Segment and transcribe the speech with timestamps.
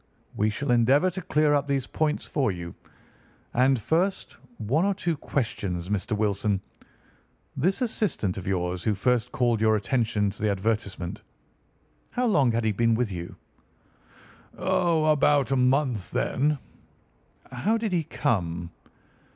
[0.35, 2.73] "We shall endeavour to clear up these points for you.
[3.53, 6.17] And, first, one or two questions, Mr.
[6.17, 6.59] Wilson.
[7.55, 12.71] This assistant of yours who first called your attention to the advertisement—how long had he
[12.71, 13.35] been with you?"
[14.57, 16.57] "About a month then."
[17.51, 18.71] "How did he come?"